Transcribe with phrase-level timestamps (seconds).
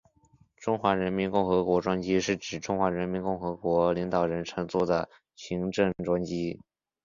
[0.57, 6.59] 中华人民共和国专机是指中华人民共和国领导人乘坐的行政专机。